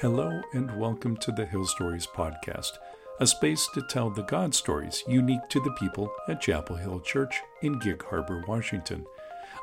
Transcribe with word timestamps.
Hello, 0.00 0.42
and 0.52 0.76
welcome 0.76 1.16
to 1.18 1.30
the 1.30 1.46
Hill 1.46 1.64
Stories 1.64 2.08
Podcast, 2.08 2.78
a 3.20 3.26
space 3.26 3.68
to 3.74 3.82
tell 3.82 4.10
the 4.10 4.22
God 4.22 4.52
stories 4.52 5.04
unique 5.06 5.48
to 5.50 5.60
the 5.60 5.70
people 5.72 6.12
at 6.26 6.40
Chapel 6.40 6.74
Hill 6.74 6.98
Church 7.00 7.40
in 7.60 7.78
Gig 7.78 8.02
Harbor, 8.04 8.42
Washington. 8.48 9.06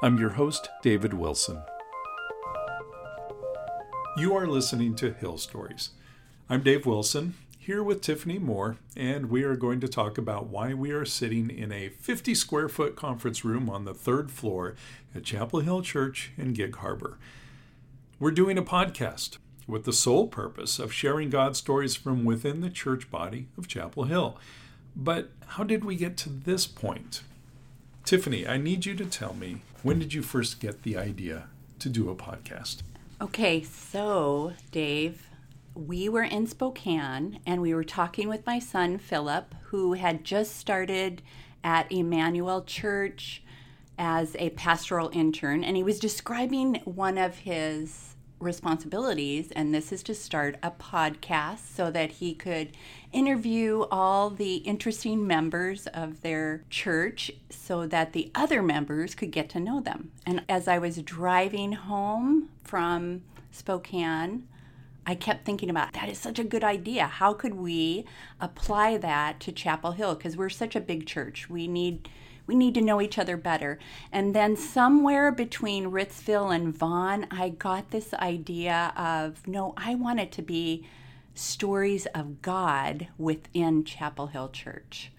I'm 0.02 0.18
your 0.18 0.30
host, 0.30 0.70
David 0.82 1.14
Wilson. 1.14 1.62
You 4.16 4.34
are 4.34 4.48
listening 4.48 4.96
to 4.96 5.12
Hill 5.12 5.38
Stories. 5.38 5.90
I'm 6.50 6.64
Dave 6.64 6.86
Wilson, 6.86 7.34
here 7.58 7.84
with 7.84 8.02
Tiffany 8.02 8.40
Moore, 8.40 8.78
and 8.96 9.30
we 9.30 9.44
are 9.44 9.58
going 9.58 9.82
to 9.82 9.90
talk 9.90 10.18
about 10.18 10.48
why 10.48 10.74
we 10.74 10.92
are 10.92 11.06
sitting 11.06 11.50
in 11.50 11.74
a 11.74 11.90
50 11.90 12.34
square 12.34 12.70
foot 12.70 12.96
conference 12.96 13.44
room 13.44 13.70
on 13.70 13.84
the 13.84 13.94
third 13.94 14.32
floor 14.32 14.76
at 15.14 15.26
Chapel 15.26 15.60
Hill 15.60 15.82
Church 15.82 16.32
in 16.38 16.54
Gig 16.54 16.78
Harbor. 16.78 17.18
We're 18.20 18.32
doing 18.32 18.58
a 18.58 18.64
podcast 18.64 19.38
with 19.70 19.86
the 19.86 19.94
sole 19.94 20.28
purpose 20.28 20.80
of 20.80 20.92
sharing 20.92 21.30
God's 21.30 21.60
stories 21.60 21.96
from 21.96 22.26
within 22.26 22.62
the 22.62 22.70
church 22.70 23.12
body 23.12 23.48
of 23.58 23.68
Chapel 23.68 24.06
Hill. 24.06 24.38
But 24.96 25.30
how 25.48 25.64
did 25.64 25.86
we 25.86 25.96
get 25.96 26.18
to 26.18 26.30
this 26.30 26.66
point? 26.66 27.22
Tiffany, 28.04 28.48
I 28.48 28.58
need 28.58 28.86
you 28.86 28.96
to 28.96 29.06
tell 29.06 29.36
me 29.36 29.62
when 29.84 30.00
did 30.00 30.14
you 30.14 30.24
first 30.24 30.60
get 30.60 30.82
the 30.82 30.98
idea 30.98 31.48
to 31.78 31.90
do 31.90 32.10
a 32.10 32.16
podcast? 32.16 32.78
Okay, 33.22 33.62
so 33.62 34.54
Dave, 34.72 35.28
we 35.76 36.10
were 36.10 36.24
in 36.24 36.48
Spokane 36.48 37.40
and 37.46 37.62
we 37.62 37.74
were 37.74 37.84
talking 37.84 38.28
with 38.28 38.46
my 38.46 38.60
son 38.60 38.98
Philip, 38.98 39.54
who 39.66 39.94
had 39.94 40.24
just 40.24 40.56
started 40.56 41.22
at 41.64 41.92
Emmanuel 41.92 42.64
Church 42.64 43.44
as 43.98 44.36
a 44.40 44.50
pastoral 44.52 45.10
intern, 45.14 45.64
and 45.64 45.76
he 45.76 45.84
was 45.84 46.00
describing 46.00 46.76
one 46.86 47.18
of 47.18 47.40
his 47.40 48.16
responsibilities, 48.40 49.52
and 49.52 49.74
this 49.74 49.92
is 49.92 50.02
to 50.04 50.16
start 50.16 50.58
a 50.64 50.72
podcast 50.72 51.60
so 51.76 51.92
that 51.92 52.14
he 52.14 52.34
could 52.34 52.72
interview 53.12 53.86
all 53.92 54.30
the 54.30 54.58
interesting 54.58 55.26
members 55.26 55.88
of 55.88 56.22
their 56.22 56.64
church 56.70 57.32
so 57.50 57.86
that 57.88 58.14
the 58.14 58.32
other 58.34 58.62
members 58.62 59.16
could 59.16 59.32
get 59.32 59.50
to 59.50 59.60
know 59.60 59.82
them. 59.82 60.12
And 60.26 60.44
as 60.48 60.68
I 60.68 60.78
was 60.78 61.02
driving 61.02 61.74
home 61.74 62.50
from 62.64 63.24
Spokane, 63.52 64.48
I 65.06 65.16
kept 65.16 65.46
thinking 65.46 65.70
about 65.70 65.94
that 65.94 66.10
is 66.10 66.20
such 66.20 66.38
a 66.38 66.44
good 66.44 66.64
idea. 66.64 67.08
How 67.08 67.34
could 67.34 67.56
we 67.56 68.06
apply 68.40 68.98
that 68.98 69.40
to 69.42 69.52
Chapel 69.52 69.94
Hill? 69.94 70.16
Because 70.16 70.38
we're 70.38 70.50
such 70.50 70.76
a 70.76 70.82
big 70.82 71.08
church. 71.08 71.50
We 71.50 71.68
need 71.68 72.08
we 72.50 72.56
need 72.56 72.74
to 72.74 72.82
know 72.82 73.00
each 73.00 73.20
other 73.20 73.38
better. 73.38 73.78
And 74.12 74.34
then 74.34 74.58
somewhere 74.58 75.32
between 75.32 75.92
Ritzville 75.92 76.54
and 76.54 76.76
Vaughn, 76.76 77.28
I 77.30 77.50
got 77.50 77.92
this 77.92 78.12
idea 78.16 78.92
of 78.98 79.48
no, 79.48 79.76
I 79.78 79.94
want 79.94 80.20
it 80.20 80.32
to 80.32 80.42
be 80.42 80.84
stories 81.36 82.08
of 82.08 82.42
God 82.42 83.08
within 83.20 83.84
Chapel 83.84 84.28
Hill 84.28 84.50
Church. 84.50 85.12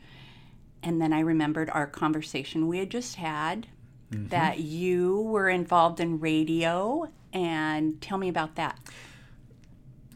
And 0.82 1.00
then 1.00 1.12
I 1.12 1.20
remembered 1.20 1.70
our 1.70 1.86
conversation 1.86 2.66
we 2.66 2.80
had 2.80 2.90
just 2.90 3.14
had 3.14 3.68
mm-hmm. 4.10 4.26
that 4.26 4.58
you 4.58 5.20
were 5.20 5.48
involved 5.48 6.00
in 6.00 6.18
radio. 6.18 7.12
And 7.32 8.00
tell 8.00 8.18
me 8.18 8.28
about 8.28 8.56
that. 8.56 8.76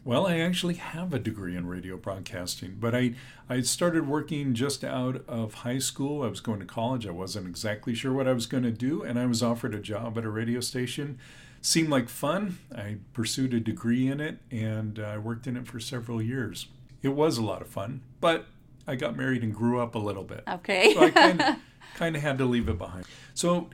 Well, 0.05 0.27
I 0.27 0.37
actually 0.37 0.75
have 0.75 1.15
a 1.15 1.19
degree 1.19 1.57
in 1.57 1.65
radio 1.65 1.97
broadcasting, 1.97 2.77
but 2.79 2.93
I, 2.93 3.15
I 3.49 3.61
started 3.61 4.07
working 4.07 4.53
just 4.53 4.83
out 4.83 5.27
of 5.27 5.55
high 5.55 5.79
school. 5.79 6.21
I 6.21 6.27
was 6.27 6.41
going 6.41 6.59
to 6.59 6.65
college. 6.67 7.07
I 7.07 7.11
wasn't 7.11 7.47
exactly 7.47 7.95
sure 7.95 8.13
what 8.13 8.27
I 8.27 8.33
was 8.33 8.45
going 8.45 8.61
to 8.61 8.71
do, 8.71 9.01
and 9.01 9.17
I 9.17 9.25
was 9.25 9.41
offered 9.41 9.73
a 9.73 9.79
job 9.79 10.15
at 10.19 10.23
a 10.23 10.29
radio 10.29 10.59
station. 10.59 11.17
Seemed 11.59 11.89
like 11.89 12.07
fun. 12.07 12.59
I 12.71 12.97
pursued 13.13 13.51
a 13.55 13.59
degree 13.59 14.07
in 14.07 14.21
it, 14.21 14.37
and 14.51 14.99
I 14.99 15.17
worked 15.17 15.47
in 15.47 15.57
it 15.57 15.65
for 15.65 15.79
several 15.79 16.21
years. 16.21 16.67
It 17.01 17.09
was 17.09 17.39
a 17.39 17.43
lot 17.43 17.63
of 17.63 17.67
fun, 17.67 18.01
but 18.21 18.45
I 18.85 18.93
got 18.93 19.17
married 19.17 19.41
and 19.41 19.55
grew 19.55 19.79
up 19.79 19.95
a 19.95 19.99
little 19.99 20.23
bit. 20.23 20.43
Okay. 20.47 20.93
so 20.93 21.01
I 21.01 21.09
kind 21.09 21.41
of, 21.41 21.55
kind 21.95 22.15
of 22.15 22.21
had 22.21 22.37
to 22.37 22.45
leave 22.45 22.69
it 22.69 22.77
behind. 22.77 23.05
So 23.33 23.71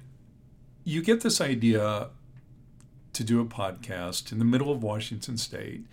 you 0.85 1.01
get 1.01 1.19
this 1.19 1.41
idea 1.41 2.07
to 3.11 3.23
do 3.25 3.41
a 3.41 3.45
podcast 3.45 4.31
in 4.31 4.39
the 4.39 4.45
middle 4.45 4.71
of 4.71 4.81
Washington 4.81 5.37
State 5.37 5.83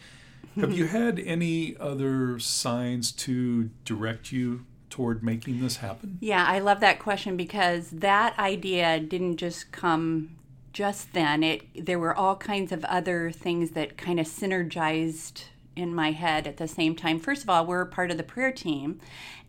have 0.60 0.72
you 0.72 0.86
had 0.88 1.18
any 1.18 1.76
other 1.78 2.38
signs 2.38 3.12
to 3.12 3.70
direct 3.84 4.32
you 4.32 4.64
toward 4.90 5.22
making 5.22 5.60
this 5.60 5.76
happen? 5.76 6.18
Yeah, 6.20 6.44
I 6.46 6.58
love 6.58 6.80
that 6.80 6.98
question 6.98 7.36
because 7.36 7.90
that 7.90 8.38
idea 8.38 9.00
didn't 9.00 9.36
just 9.36 9.70
come 9.72 10.36
just 10.72 11.12
then. 11.12 11.42
It 11.42 11.86
there 11.86 11.98
were 11.98 12.14
all 12.14 12.36
kinds 12.36 12.72
of 12.72 12.84
other 12.84 13.30
things 13.30 13.72
that 13.72 13.96
kind 13.96 14.20
of 14.20 14.26
synergized 14.26 15.44
in 15.76 15.94
my 15.94 16.10
head 16.10 16.46
at 16.46 16.56
the 16.56 16.68
same 16.68 16.96
time. 16.96 17.20
First 17.20 17.42
of 17.42 17.50
all, 17.50 17.64
we're 17.64 17.84
part 17.84 18.10
of 18.10 18.16
the 18.16 18.22
prayer 18.24 18.52
team. 18.52 19.00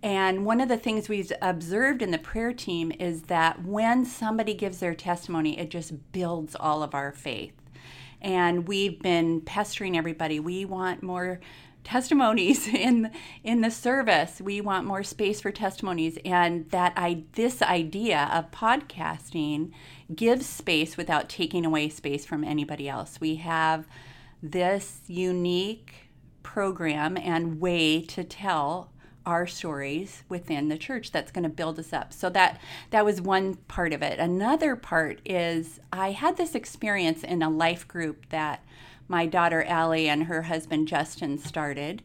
And 0.02 0.46
one 0.46 0.62
of 0.62 0.70
the 0.70 0.78
things 0.78 1.09
we've 1.09 1.31
observed 1.41 2.02
in 2.02 2.12
the 2.12 2.18
prayer 2.18 2.53
team 2.53 2.91
is 3.00 3.24
that 3.24 3.66
when 3.66 4.06
somebody 4.06 4.53
gives 4.53 4.80
their 4.80 4.94
testimony, 4.94 5.59
it 5.59 5.70
just 5.70 6.12
builds 6.12 6.56
all 6.56 6.84
of 6.84 6.94
our 6.94 7.12
faith 7.12 7.53
and 8.22 8.68
we've 8.68 9.02
been 9.02 9.41
pestering 9.41 9.97
everybody. 9.97 10.40
We 10.40 10.66
want 10.66 11.03
more 11.03 11.40
testimonies 11.84 12.68
in 12.74 13.12
in 13.44 13.62
the 13.62 13.72
service. 13.72 14.41
We 14.41 14.62
want 14.62 14.85
more 14.85 15.03
space 15.03 15.41
for 15.41 15.52
testimonies, 15.52 16.18
and 16.25 16.69
that 16.72 16.94
I 16.96 17.24
this 17.34 17.62
idea 17.62 18.29
of 18.31 18.52
podcasting 18.52 19.72
gives 20.13 20.46
space 20.46 20.97
without 20.97 21.29
taking 21.29 21.66
away 21.66 21.90
space 21.90 22.25
from 22.25 22.44
anybody 22.44 22.90
else. 22.90 23.19
We 23.19 23.35
have 23.35 23.88
this 24.41 25.02
unique 25.08 26.09
program 26.44 27.18
and 27.18 27.59
way 27.59 28.02
to 28.02 28.24
tell 28.24 28.91
our 29.29 29.45
stories 29.45 30.23
within 30.28 30.69
the 30.69 30.78
church 30.78 31.12
that's 31.12 31.31
going 31.31 31.44
to 31.44 31.50
build 31.50 31.78
us 31.78 31.94
up. 31.94 32.12
So 32.12 32.29
that 32.31 32.59
that 32.90 33.06
was 33.06 33.22
one 33.22 33.56
part 33.67 33.94
of 33.94 34.01
it. 34.01 34.17
Another 34.19 34.75
part 34.75 35.22
is 35.23 35.79
i 35.94 36.12
had 36.12 36.35
this 36.35 36.56
experience 36.56 37.23
in 37.23 37.41
a 37.44 37.50
life 37.50 37.88
group 37.88 38.28
that 38.29 38.66
my 39.07 39.25
daughter 39.28 39.63
Allie 39.63 40.09
and 40.09 40.23
her 40.23 40.44
husband 40.44 40.88
Justin 40.88 41.38
started. 41.38 42.01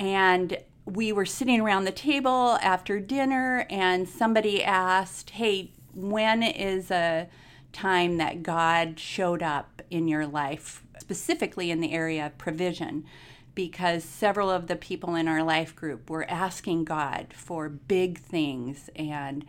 And 0.00 0.58
we 0.86 1.12
were 1.12 1.26
sitting 1.26 1.60
around 1.60 1.84
the 1.84 1.92
table 1.92 2.58
after 2.62 2.98
dinner 2.98 3.66
and 3.70 4.08
somebody 4.08 4.62
asked 4.62 5.30
hey 5.30 5.70
when 5.94 6.42
is 6.42 6.90
a 6.90 7.26
time 7.72 8.18
that 8.18 8.42
god 8.42 9.00
showed 9.00 9.42
up 9.42 9.80
in 9.90 10.06
your 10.06 10.26
life 10.26 10.82
specifically 10.98 11.70
in 11.70 11.80
the 11.80 11.92
area 11.92 12.26
of 12.26 12.36
provision 12.36 13.02
because 13.54 14.04
several 14.04 14.50
of 14.50 14.66
the 14.66 14.76
people 14.76 15.14
in 15.14 15.28
our 15.28 15.42
life 15.42 15.74
group 15.74 16.10
were 16.10 16.28
asking 16.30 16.84
God 16.84 17.28
for 17.32 17.68
big 17.68 18.18
things. 18.18 18.90
And 18.96 19.44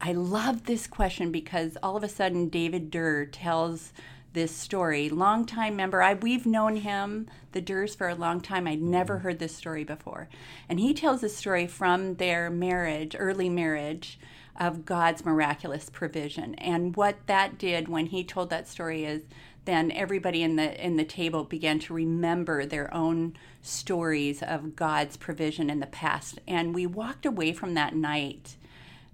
I 0.00 0.12
love 0.12 0.64
this 0.64 0.86
question 0.86 1.32
because 1.32 1.76
all 1.82 1.96
of 1.96 2.04
a 2.04 2.08
sudden 2.08 2.48
David 2.48 2.90
Durr 2.90 3.26
tells 3.26 3.92
this 4.36 4.54
story. 4.54 5.08
Longtime 5.08 5.74
member, 5.74 6.02
I 6.02 6.12
we've 6.12 6.44
known 6.44 6.76
him, 6.76 7.26
the 7.52 7.62
Durrs, 7.62 7.96
for 7.96 8.08
a 8.08 8.14
long 8.14 8.42
time. 8.42 8.66
I'd 8.66 8.82
never 8.82 9.14
mm-hmm. 9.14 9.22
heard 9.22 9.38
this 9.38 9.56
story 9.56 9.82
before. 9.82 10.28
And 10.68 10.78
he 10.78 10.92
tells 10.92 11.22
a 11.22 11.28
story 11.30 11.66
from 11.66 12.16
their 12.16 12.50
marriage, 12.50 13.16
early 13.18 13.48
marriage, 13.48 14.20
of 14.58 14.84
God's 14.84 15.24
miraculous 15.24 15.90
provision. 15.90 16.54
And 16.56 16.96
what 16.96 17.26
that 17.26 17.58
did 17.58 17.88
when 17.88 18.06
he 18.06 18.24
told 18.24 18.50
that 18.50 18.68
story 18.68 19.04
is 19.04 19.22
then 19.66 19.90
everybody 19.90 20.42
in 20.42 20.56
the 20.56 20.84
in 20.84 20.96
the 20.96 21.04
table 21.04 21.44
began 21.44 21.78
to 21.80 21.92
remember 21.92 22.64
their 22.64 22.92
own 22.94 23.34
stories 23.60 24.42
of 24.42 24.76
God's 24.76 25.16
provision 25.16 25.68
in 25.68 25.80
the 25.80 25.86
past 25.86 26.38
and 26.46 26.74
we 26.74 26.86
walked 26.86 27.26
away 27.26 27.52
from 27.52 27.74
that 27.74 27.94
night 27.94 28.56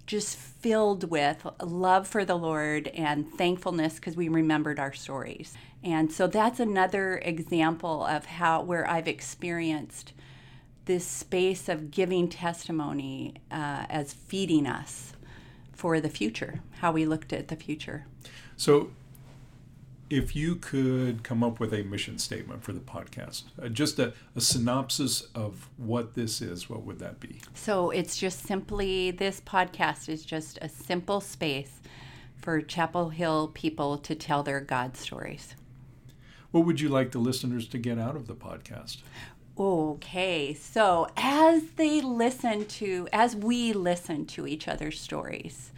just 0.05 0.37
filled 0.37 1.09
with 1.09 1.47
love 1.61 2.07
for 2.07 2.23
the 2.25 2.35
Lord 2.35 2.87
and 2.89 3.31
thankfulness 3.33 3.95
because 3.95 4.15
we 4.15 4.27
remembered 4.27 4.79
our 4.79 4.93
stories. 4.93 5.53
And 5.83 6.11
so 6.11 6.27
that's 6.27 6.59
another 6.59 7.21
example 7.23 8.05
of 8.05 8.25
how 8.25 8.63
where 8.63 8.89
I've 8.89 9.07
experienced 9.07 10.13
this 10.85 11.05
space 11.05 11.69
of 11.69 11.91
giving 11.91 12.27
testimony 12.27 13.35
uh, 13.49 13.85
as 13.89 14.13
feeding 14.13 14.67
us 14.67 15.13
for 15.83 15.99
the 15.99 16.07
future, 16.07 16.61
how 16.79 16.93
we 16.93 17.05
looked 17.05 17.33
at 17.33 17.49
the 17.49 17.57
future. 17.57 18.05
So 18.55 18.91
if 20.09 20.33
you 20.33 20.55
could 20.55 21.25
come 21.25 21.43
up 21.43 21.59
with 21.59 21.73
a 21.73 21.83
mission 21.83 22.17
statement 22.19 22.63
for 22.63 22.71
the 22.71 22.79
podcast, 22.79 23.43
uh, 23.61 23.67
just 23.67 23.99
a, 23.99 24.13
a, 24.33 24.39
synopsis 24.39 25.23
of 25.35 25.67
what 25.75 26.13
this 26.13 26.41
is, 26.41 26.69
what 26.69 26.83
would 26.83 26.99
that 26.99 27.19
be? 27.19 27.41
So 27.53 27.89
it's 27.89 28.15
just 28.15 28.45
simply 28.45 29.11
this 29.11 29.41
podcast 29.41 30.07
is 30.07 30.23
just 30.23 30.57
a 30.61 30.69
simple 30.69 31.19
space 31.19 31.81
for 32.37 32.61
Chapel 32.61 33.09
Hill 33.09 33.51
people 33.53 33.97
to 33.97 34.15
tell 34.15 34.41
their 34.41 34.61
God 34.61 34.95
stories. 34.95 35.53
What 36.51 36.65
would 36.65 36.79
you 36.79 36.87
like 36.87 37.11
the 37.11 37.19
listeners 37.19 37.67
to 37.67 37.77
get 37.77 37.99
out 37.99 38.15
of 38.15 38.27
the 38.27 38.35
podcast? 38.35 38.99
Okay, 39.55 40.55
so 40.55 41.07
as 41.15 41.63
they 41.75 42.01
listen 42.01 42.65
to, 42.65 43.07
as 43.13 43.35
we 43.35 43.71
listen 43.71 44.25
to 44.27 44.47
each 44.47 44.67
other's 44.67 44.99
stories, 44.99 45.71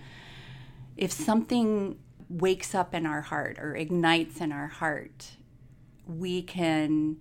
if 0.96 1.12
something 1.12 2.00
wakes 2.30 2.74
up 2.74 2.94
in 2.96 3.06
our 3.06 3.22
heart 3.22 3.60
or 3.60 3.76
ignites 3.76 4.40
in 4.40 4.54
our 4.54 4.68
heart, 4.68 5.32
we 6.08 6.42
can 6.42 7.18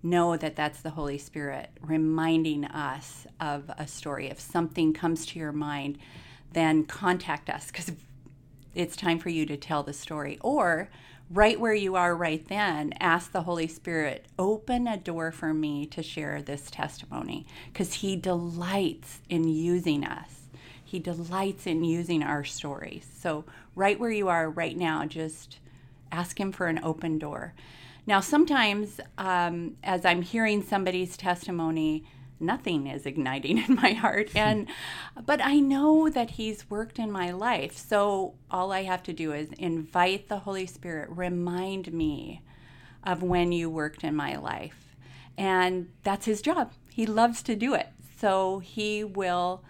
know 0.00 0.36
that 0.36 0.54
that's 0.54 0.80
the 0.82 0.90
Holy 0.90 1.18
Spirit 1.18 1.70
reminding 1.80 2.64
us 2.66 3.26
of 3.40 3.68
a 3.76 3.88
story. 3.88 4.28
If 4.28 4.38
something 4.38 4.92
comes 4.92 5.26
to 5.26 5.38
your 5.40 5.52
mind, 5.52 5.98
then 6.52 6.84
contact 6.84 7.50
us 7.50 7.66
because 7.66 7.90
it's 8.72 8.94
time 8.94 9.18
for 9.18 9.30
you 9.30 9.44
to 9.46 9.56
tell 9.56 9.82
the 9.82 9.92
story. 9.92 10.38
Or 10.42 10.90
right 11.30 11.60
where 11.60 11.74
you 11.74 11.94
are 11.94 12.14
right 12.14 12.46
then, 12.48 12.94
ask 13.00 13.32
the 13.32 13.42
Holy 13.42 13.66
Spirit, 13.66 14.26
open 14.38 14.86
a 14.86 14.96
door 14.96 15.30
for 15.30 15.52
me 15.52 15.86
to 15.86 16.02
share 16.02 16.40
this 16.40 16.70
testimony 16.70 17.46
because 17.72 17.94
He 17.94 18.16
delights 18.16 19.20
in 19.28 19.48
using 19.48 20.04
us. 20.04 20.46
He 20.82 20.98
delights 20.98 21.66
in 21.66 21.84
using 21.84 22.22
our 22.22 22.44
stories. 22.44 23.06
So, 23.18 23.44
right 23.74 24.00
where 24.00 24.10
you 24.10 24.28
are 24.28 24.48
right 24.48 24.76
now, 24.76 25.04
just 25.04 25.58
ask 26.10 26.40
Him 26.40 26.50
for 26.50 26.66
an 26.66 26.80
open 26.82 27.18
door. 27.18 27.52
Now, 28.06 28.20
sometimes 28.20 29.00
um, 29.18 29.76
as 29.84 30.06
I'm 30.06 30.22
hearing 30.22 30.62
somebody's 30.62 31.14
testimony, 31.14 32.04
nothing 32.40 32.86
is 32.86 33.06
igniting 33.06 33.58
in 33.58 33.74
my 33.74 33.92
heart. 33.92 34.30
And 34.36 34.68
but 35.26 35.40
i 35.44 35.58
know 35.58 36.08
that 36.08 36.32
he's 36.32 36.70
worked 36.70 36.98
in 36.98 37.10
my 37.10 37.30
life. 37.30 37.76
So 37.76 38.34
all 38.50 38.72
i 38.72 38.82
have 38.82 39.02
to 39.04 39.12
do 39.12 39.32
is 39.32 39.48
invite 39.58 40.28
the 40.28 40.40
holy 40.40 40.66
spirit 40.66 41.08
remind 41.10 41.92
me 41.92 42.42
of 43.04 43.22
when 43.22 43.52
you 43.52 43.70
worked 43.70 44.04
in 44.04 44.14
my 44.14 44.36
life. 44.36 44.96
And 45.36 45.88
that's 46.02 46.26
his 46.26 46.42
job. 46.42 46.72
He 46.90 47.06
loves 47.06 47.42
to 47.44 47.54
do 47.54 47.74
it. 47.74 47.88
So 48.18 48.58
he 48.58 49.04
will 49.04 49.62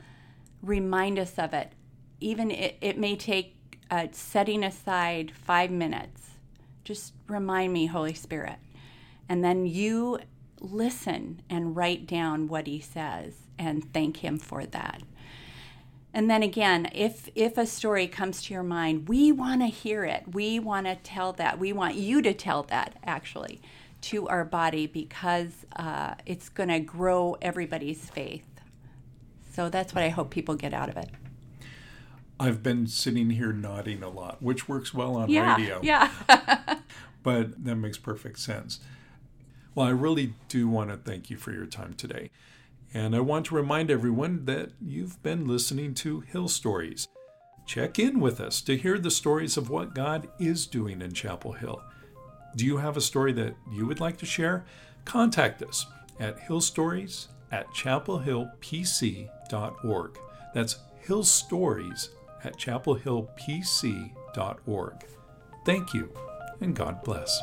remind 0.63 1.19
us 1.19 1.39
of 1.39 1.53
it. 1.53 1.73
Even 2.21 2.51
it, 2.51 2.79
it 2.81 2.99
may 2.99 3.17
take 3.17 3.57
uh, 3.91 4.09
setting 4.13 4.65
aside 4.65 5.31
five 5.31 5.71
minutes. 5.71 6.31
Just 6.85 7.13
remind 7.27 7.73
me 7.73 7.87
holy 7.87 8.15
spirit. 8.15 8.57
And 9.29 9.45
then 9.45 9.67
you 9.67 10.21
listen 10.61 11.43
and 11.49 11.77
write 11.77 12.07
down 12.07 12.49
what 12.49 12.67
he 12.67 12.81
says 12.81 13.35
and 13.59 13.93
thank 13.93 14.19
him 14.19 14.39
for 14.39 14.67
that. 14.67 15.03
And 16.15 16.31
then 16.31 16.43
again, 16.43 16.89
if 16.95 17.29
if 17.35 17.59
a 17.59 17.67
story 17.67 18.07
comes 18.07 18.43
to 18.45 18.55
your 18.55 18.63
mind, 18.63 19.09
we 19.09 19.31
want 19.31 19.61
to 19.61 19.67
hear 19.67 20.05
it. 20.05 20.25
We 20.33 20.59
want 20.59 20.87
to 20.87 20.97
tell 20.97 21.33
that. 21.35 21.59
We 21.59 21.73
want 21.73 21.97
you 21.97 22.23
to 22.23 22.33
tell 22.33 22.63
that 22.65 22.97
actually 23.05 23.61
to 24.01 24.29
our 24.29 24.45
body 24.45 24.87
because 24.87 25.67
uh, 25.77 26.15
it's 26.25 26.49
going 26.49 26.69
to 26.69 26.81
grow 26.81 27.37
everybody's 27.43 28.09
faith. 28.11 28.45
So 29.53 29.69
that's 29.69 29.95
what 29.95 30.05
I 30.05 30.09
hope 30.09 30.31
people 30.31 30.55
get 30.55 30.73
out 30.73 30.89
of 30.89 30.97
it. 30.97 31.11
I've 32.41 32.63
been 32.63 32.87
sitting 32.87 33.31
here 33.31 33.53
nodding 33.53 34.03
a 34.03 34.09
lot, 34.09 34.41
which 34.41 34.69
works 34.69 34.95
well 34.95 35.17
on 35.17 35.29
yeah, 35.29 35.57
radio. 35.57 35.81
Yeah. 35.83 36.11
but 37.25 37.65
that 37.65 37.75
makes 37.75 37.99
perfect 37.99 38.39
sense. 38.39 38.79
Well, 39.79 39.87
I 39.87 39.91
really 39.91 40.35
do 40.49 40.67
want 40.67 40.91
to 40.91 40.97
thank 40.97 41.31
you 41.31 41.37
for 41.37 41.53
your 41.53 41.67
time 41.67 41.95
today. 41.95 42.33
And 42.93 43.15
I 43.15 43.21
want 43.21 43.47
to 43.47 43.55
remind 43.55 43.93
everyone 43.93 44.45
that 44.47 44.71
you've 44.83 45.23
been 45.23 45.47
listening 45.47 45.95
to 45.95 46.19
Hill 46.19 46.49
Stories. 46.49 47.07
Check 47.65 48.01
in 48.01 48.19
with 48.19 48.41
us 48.41 48.61
to 48.63 48.77
hear 48.77 48.99
the 48.99 49.13
stories 49.13 49.57
of 49.57 49.71
what 49.71 49.95
God 49.95 50.27
is 50.41 50.67
doing 50.67 51.01
in 51.01 51.13
Chapel 51.13 51.53
Hill. 51.53 51.81
Do 52.57 52.67
you 52.67 52.79
have 52.79 52.97
a 52.97 53.01
story 53.01 53.33
that 53.35 53.55
you 53.71 53.87
would 53.87 54.01
like 54.01 54.17
to 54.17 54.27
share? 54.27 54.65
Contact 55.05 55.63
us 55.63 55.87
at 56.19 56.41
hillstories 56.41 57.29
at 57.53 57.69
chapelhillpc.org. 57.69 60.19
That's 60.55 60.77
hillstories 61.07 62.09
at 62.43 62.59
chapelhillpc.org. 62.59 65.05
Thank 65.65 65.95
you, 65.95 66.13
and 66.61 66.75
God 66.75 67.05
bless. 67.05 67.41